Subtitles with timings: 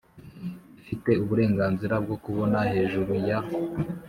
[0.81, 3.37] ifite uburenganzira bwo kubona hejuru ya